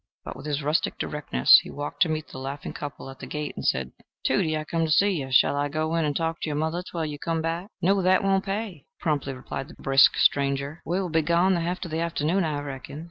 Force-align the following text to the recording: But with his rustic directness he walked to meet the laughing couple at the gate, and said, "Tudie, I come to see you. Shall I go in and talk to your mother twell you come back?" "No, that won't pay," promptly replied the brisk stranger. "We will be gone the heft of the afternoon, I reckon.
But 0.25 0.35
with 0.35 0.47
his 0.47 0.63
rustic 0.63 0.97
directness 0.97 1.59
he 1.61 1.69
walked 1.69 2.01
to 2.01 2.09
meet 2.09 2.29
the 2.29 2.39
laughing 2.39 2.73
couple 2.73 3.07
at 3.11 3.19
the 3.19 3.27
gate, 3.27 3.53
and 3.55 3.63
said, 3.63 3.91
"Tudie, 4.25 4.57
I 4.57 4.63
come 4.63 4.85
to 4.85 4.91
see 4.91 5.11
you. 5.11 5.27
Shall 5.31 5.55
I 5.55 5.69
go 5.69 5.93
in 5.93 6.05
and 6.05 6.15
talk 6.15 6.41
to 6.41 6.49
your 6.49 6.55
mother 6.55 6.81
twell 6.81 7.05
you 7.05 7.19
come 7.19 7.39
back?" 7.43 7.69
"No, 7.83 8.01
that 8.01 8.23
won't 8.23 8.45
pay," 8.45 8.85
promptly 8.99 9.33
replied 9.35 9.67
the 9.67 9.75
brisk 9.75 10.15
stranger. 10.17 10.81
"We 10.87 10.99
will 10.99 11.09
be 11.11 11.21
gone 11.21 11.53
the 11.53 11.59
heft 11.61 11.85
of 11.85 11.91
the 11.91 11.99
afternoon, 11.99 12.43
I 12.43 12.59
reckon. 12.61 12.99